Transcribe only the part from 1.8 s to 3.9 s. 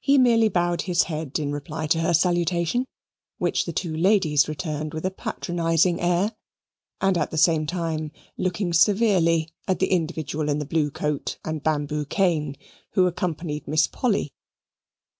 to her salutation, which the